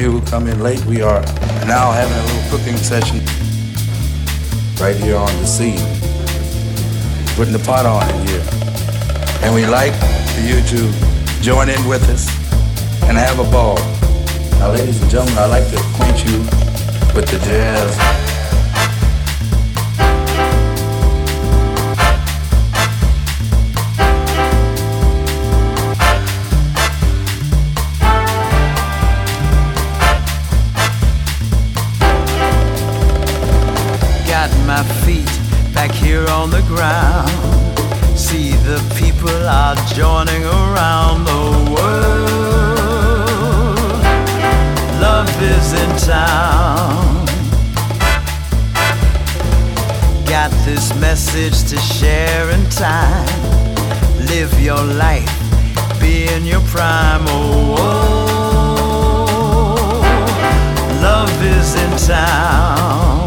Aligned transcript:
you 0.00 0.12
who 0.12 0.20
come 0.22 0.46
in 0.46 0.60
late, 0.62 0.82
we 0.86 1.02
are 1.02 1.20
now 1.66 1.92
having 1.92 2.16
a 2.16 2.22
little 2.22 2.58
cooking 2.58 2.76
session 2.76 3.18
right 4.80 4.96
here 4.96 5.16
on 5.16 5.28
the 5.40 5.46
scene. 5.46 5.78
Putting 7.36 7.52
the 7.52 7.62
pot 7.66 7.84
on 7.84 8.08
in 8.08 8.26
here. 8.26 8.42
And 9.42 9.54
we 9.54 9.66
like 9.66 9.92
for 10.32 10.40
you 10.40 10.62
to 10.72 11.42
join 11.42 11.68
in 11.68 11.86
with 11.86 12.08
us 12.08 12.28
and 13.08 13.18
have 13.18 13.38
a 13.40 13.50
ball. 13.50 13.76
Now, 14.58 14.72
ladies 14.72 15.00
and 15.02 15.10
gentlemen, 15.10 15.36
I'd 15.36 15.46
like 15.46 15.68
to 15.68 15.76
acquaint 15.76 16.24
you 16.24 16.38
with 17.14 17.28
the 17.28 17.38
jazz. 17.44 18.29
On 36.40 36.50
the 36.50 36.62
ground. 36.62 37.28
See 38.18 38.52
the 38.70 38.80
people 38.98 39.46
are 39.46 39.76
joining 39.92 40.42
around 40.44 41.24
the 41.26 41.42
world. 41.74 42.30
Love 45.06 45.30
is 45.42 45.72
in 45.82 45.90
town. 45.98 47.26
Got 50.24 50.50
this 50.64 50.94
message 50.98 51.58
to 51.70 51.76
share 51.76 52.48
in 52.50 52.64
time. 52.70 53.26
Live 54.32 54.58
your 54.58 54.82
life, 54.82 55.36
be 56.00 56.26
in 56.28 56.46
your 56.46 56.62
prime. 56.72 57.26
Oh, 57.26 57.76
oh. 57.78 58.00
oh. 59.42 60.00
love 61.02 61.42
is 61.42 61.74
in 61.74 61.90
town. 62.08 63.19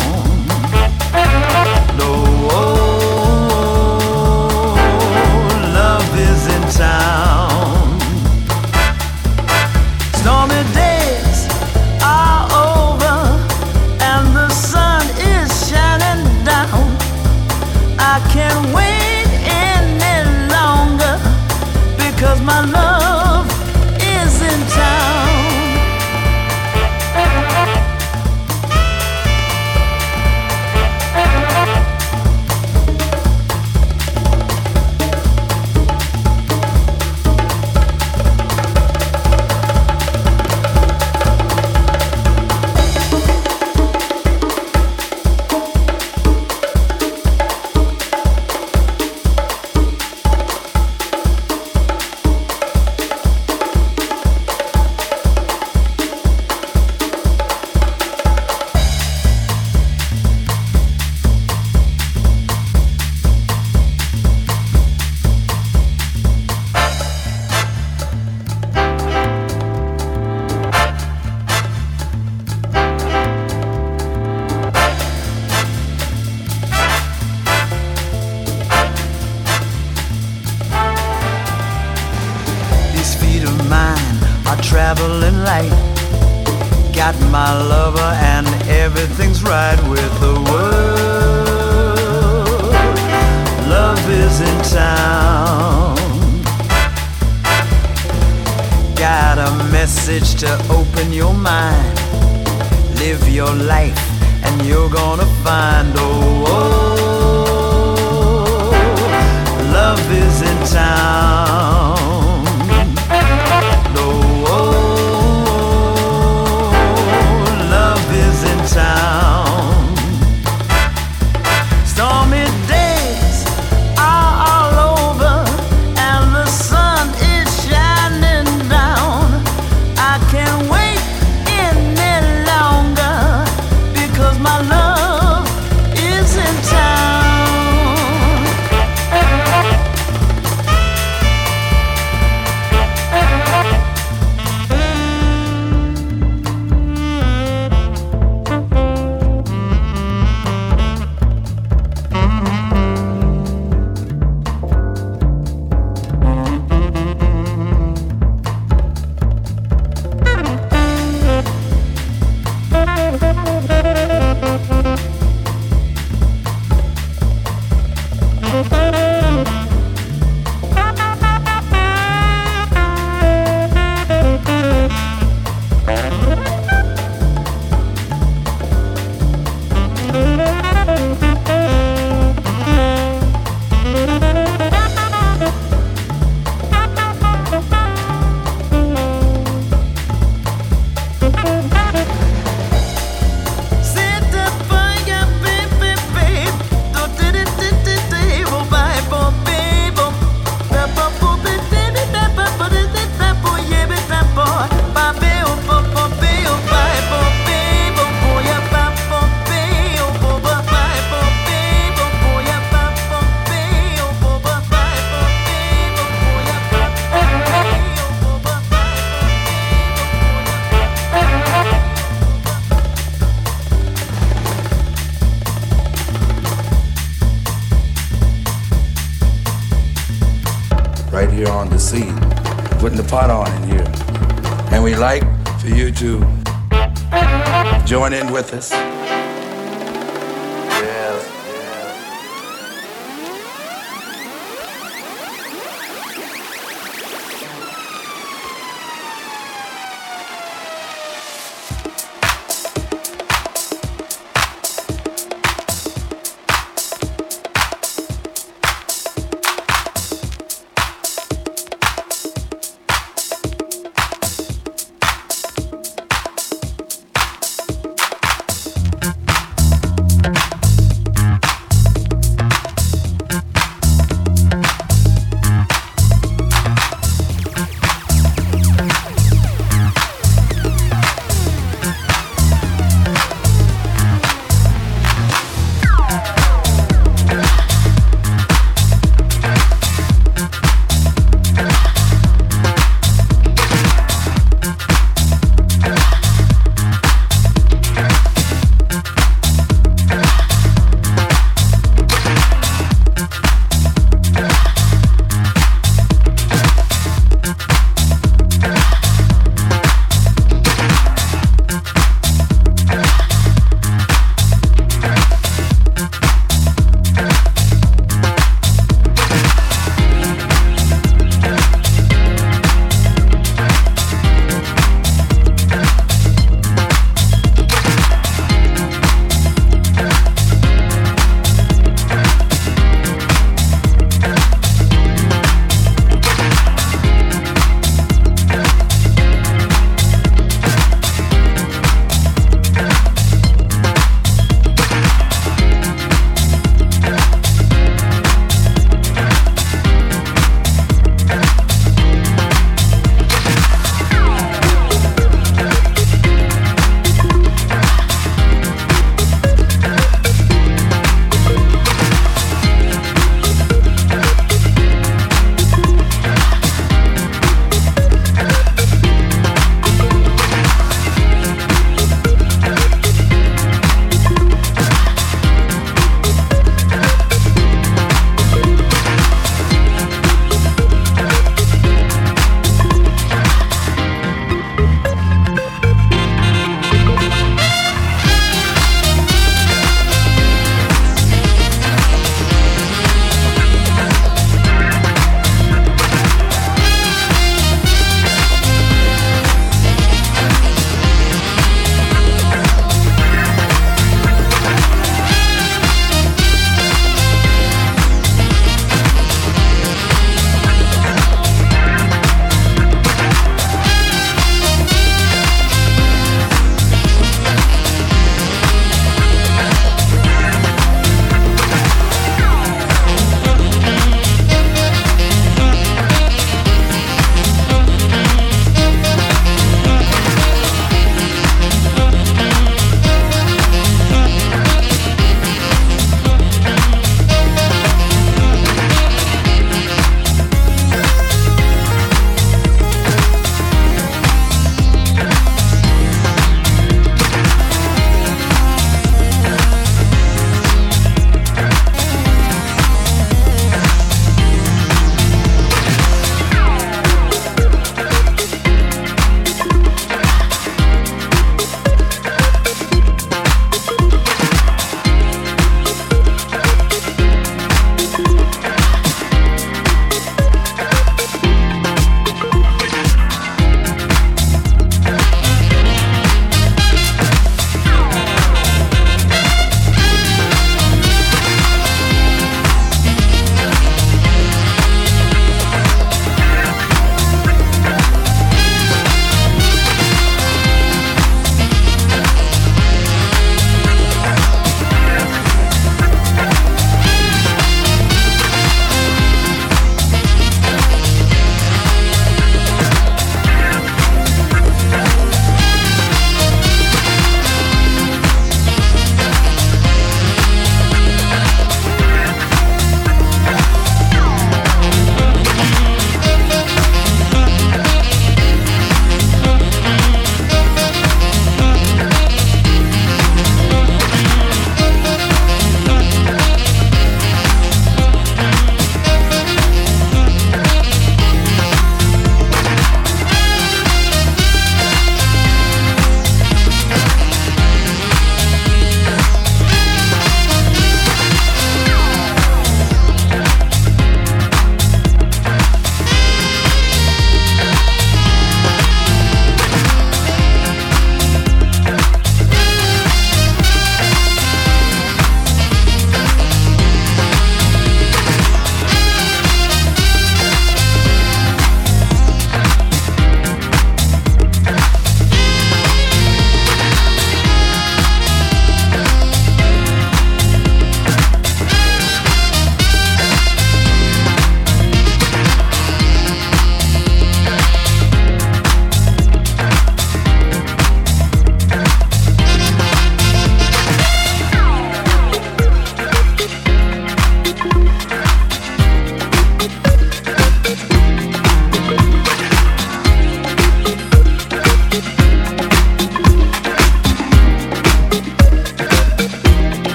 Join 238.62 238.83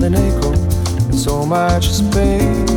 had 0.00 0.12
an 0.12 0.14
echo 0.14 0.54
so 1.10 1.44
much 1.44 1.90
space. 1.90 2.70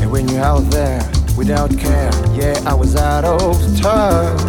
And 0.00 0.10
when 0.10 0.28
you're 0.28 0.42
out 0.42 0.68
there 0.70 1.00
without 1.36 1.70
care, 1.78 2.10
yeah, 2.34 2.60
I 2.66 2.74
was 2.74 2.96
out 2.96 3.24
of 3.24 3.56
touch. 3.80 4.40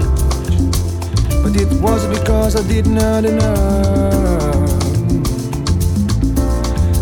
But 1.43 1.56
it 1.62 1.71
was 1.80 2.08
because 2.08 2.56
I 2.56 2.67
did 2.67 2.88
not 2.88 3.23
enough. 3.23 4.71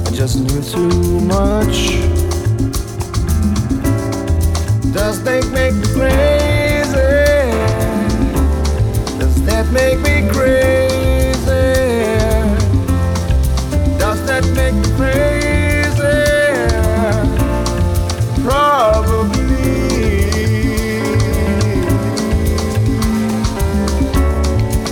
I 0.08 0.12
just 0.12 0.42
knew 0.42 0.62
too 0.62 1.22
much. 1.22 1.96
Does 4.94 5.24
that 5.24 5.46
make 5.54 5.76
me 5.76 5.88
crazy? 5.94 6.66
Does 9.18 9.46
that 9.46 9.72
make 9.72 10.00
me 10.00 10.30
crazy? 10.34 10.85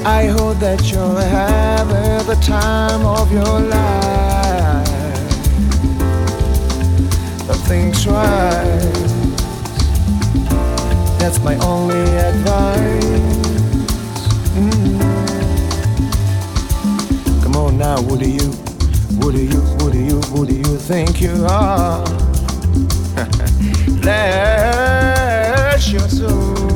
I 0.05 0.25
hope 0.25 0.59
that 0.59 0.91
you're 0.91 1.21
having 1.21 2.27
the 2.27 2.35
time 2.41 3.05
of 3.05 3.31
your 3.31 3.59
life. 3.61 4.85
But 7.47 7.55
think 7.67 7.93
twice. 8.01 9.13
That's 11.19 11.39
my 11.39 11.55
only 11.59 12.01
advice. 12.17 13.05
Mm. 14.57 14.99
Come 17.43 17.55
on 17.55 17.77
now, 17.77 18.01
what 18.01 18.19
do 18.19 18.29
you, 18.29 18.51
what 19.21 19.33
do 19.33 19.41
you, 19.41 19.61
what 19.79 19.93
do 19.93 19.99
you, 19.99 20.19
what 20.33 20.49
do 20.49 20.55
you 20.55 20.77
think 20.77 21.21
you 21.21 21.45
are? 21.49 22.03
Bless 24.01 25.89
your 25.89 26.09
soul. 26.09 26.72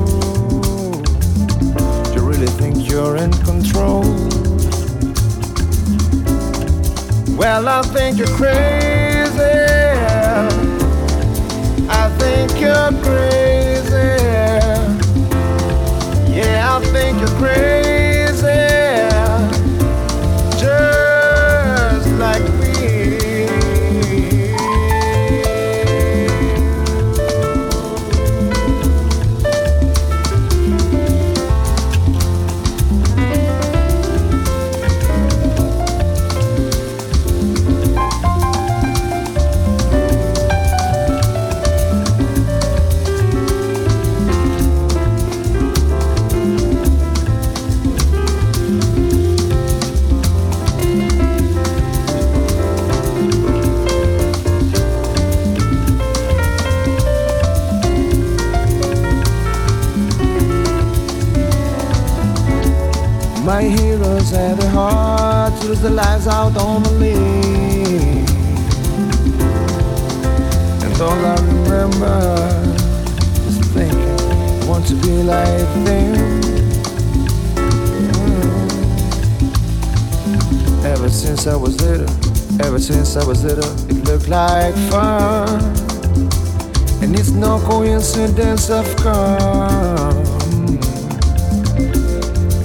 Think 2.58 2.90
you're 2.90 3.18
in 3.18 3.32
control? 3.32 4.02
Well, 7.38 7.68
I 7.68 7.84
think 7.84 8.18
you're 8.18 8.36
crazy. 8.36 9.44
I 11.88 12.10
think 12.18 12.60
you're 12.60 12.92
crazy. 13.04 14.08
Yeah, 16.34 16.78
I 16.78 16.84
think 16.92 17.20
you're 17.20 17.38
crazy. 17.38 18.07
Their 65.82 65.92
lives 65.92 66.28
on 66.28 66.54
the 66.54 66.92
lane. 66.92 68.26
And 70.84 71.02
all 71.02 71.26
I 71.26 71.36
remember 71.36 72.18
is 73.48 73.58
thinking, 73.74 74.20
I 74.62 74.66
want 74.68 74.88
to 74.88 74.96
be 74.96 75.24
like 75.24 75.68
them. 75.86 76.16
Mm. 78.24 78.46
Ever 80.86 81.10
since 81.10 81.48
I 81.48 81.56
was 81.56 81.80
little, 81.82 82.10
ever 82.66 82.80
since 82.80 83.16
I 83.16 83.26
was 83.26 83.44
little, 83.44 83.72
it 83.90 84.04
looked 84.06 84.28
like 84.28 84.74
fun. 84.90 85.48
And 87.02 87.16
it's 87.18 87.32
no 87.32 87.60
coincidence 87.60 88.68
come 89.02 90.28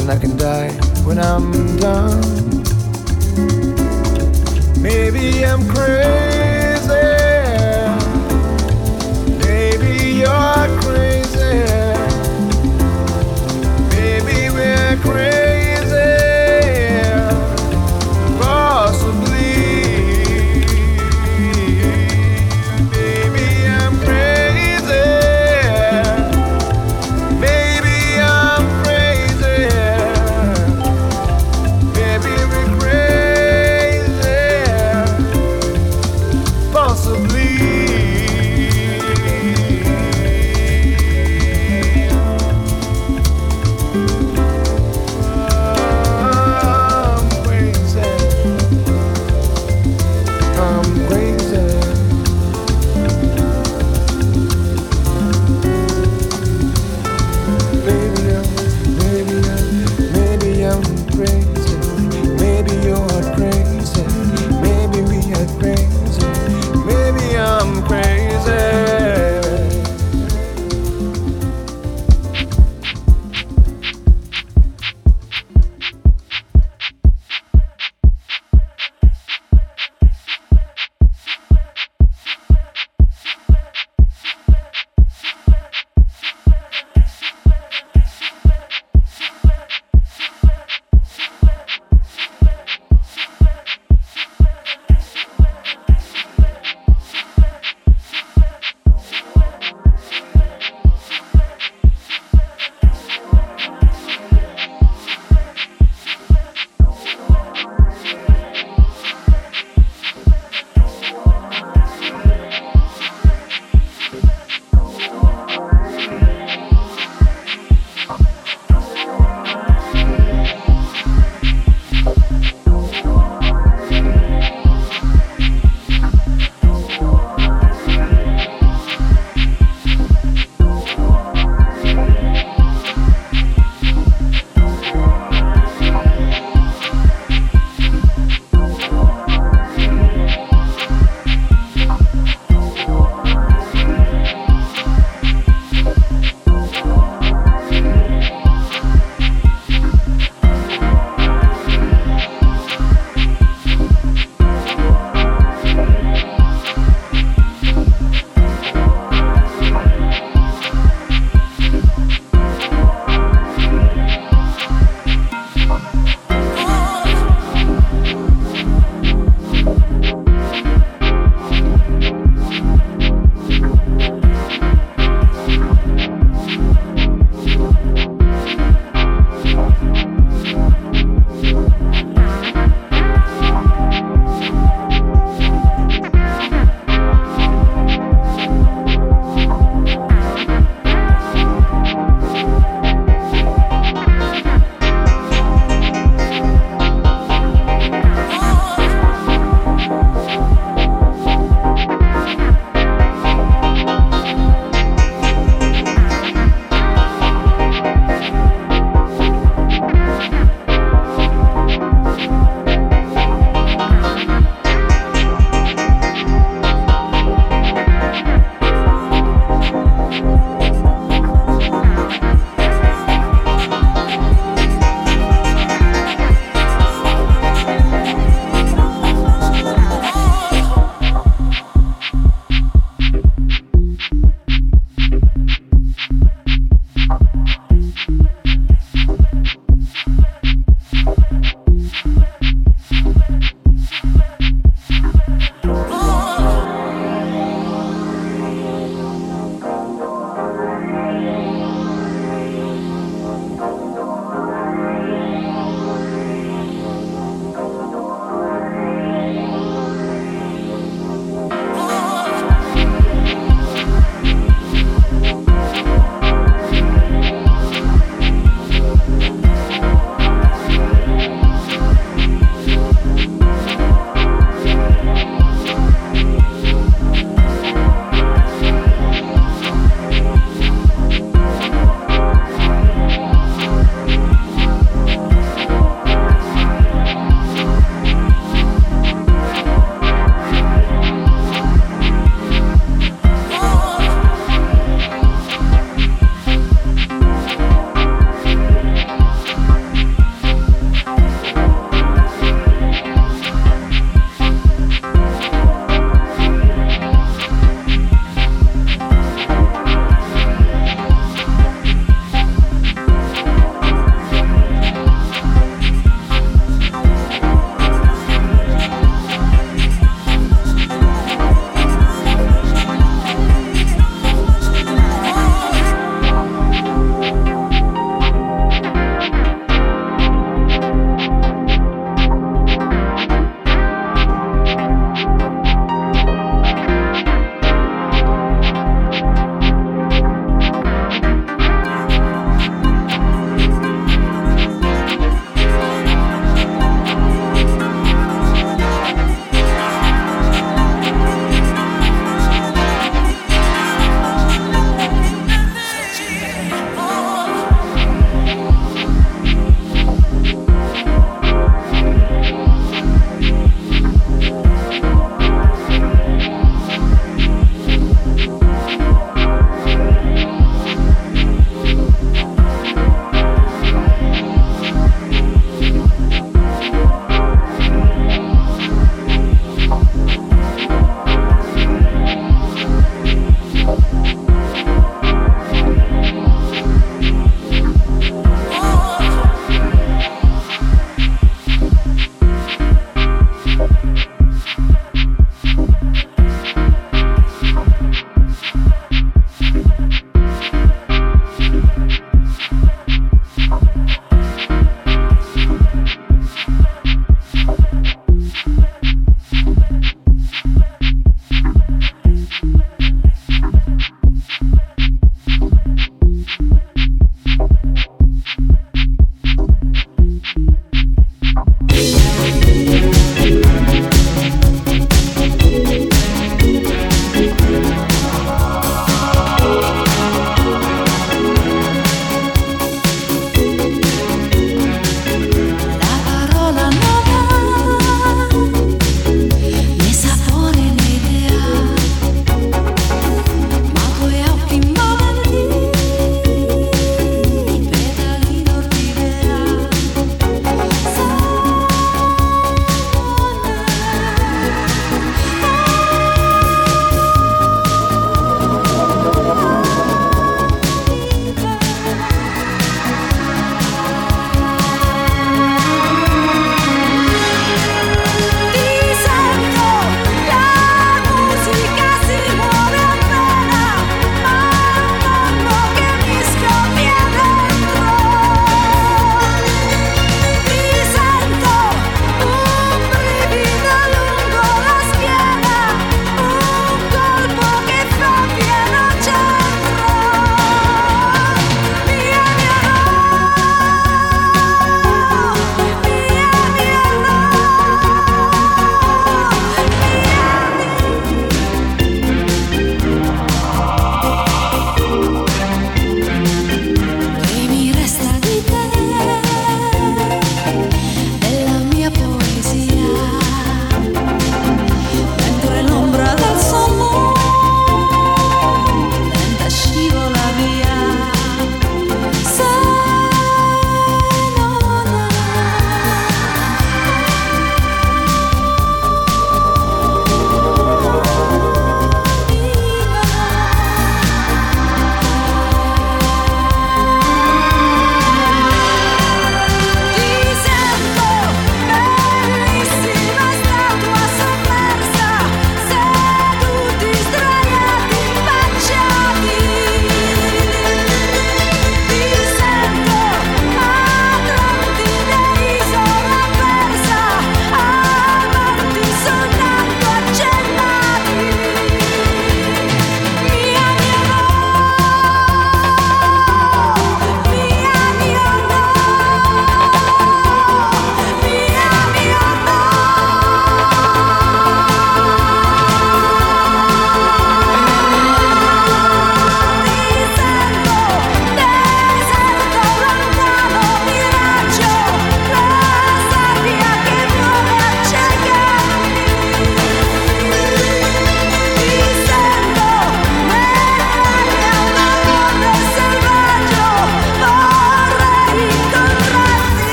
and 0.00 0.10
I 0.10 0.18
can 0.18 0.36
die 0.36 0.70
when 1.04 1.18
I'm 1.18 1.76
done. 1.76 2.59
Maybe 4.80 5.44
I'm 5.44 5.68
crazy. 5.68 6.88
Maybe 9.38 10.20
you're 10.20 10.79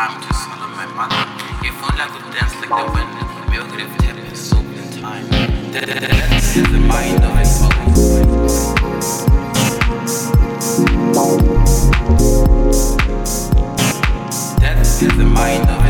time 0.00 0.22
to 0.22 0.32
celebrate 0.32 0.94
my 0.96 1.06
mother. 1.08 1.28
It 1.62 1.72
felt 1.74 1.94
like 1.98 2.08
a 2.08 2.20
dance 2.32 2.54
like 2.56 2.70
the 2.70 2.86
wind. 2.94 3.12
Bill 3.50 3.66
Griffith 3.66 4.00
had 4.00 4.16
it 4.16 4.34
soaked 4.34 4.74
in 4.74 5.02
time. 5.02 5.28
That's 5.72 6.56
in 6.56 6.64
the 6.72 6.78
mind 6.78 7.22
of 7.22 7.36
his. 7.36 7.60
That's 14.58 15.02
in 15.02 15.18
the 15.18 15.24
mind 15.24 15.68
of. 15.68 15.80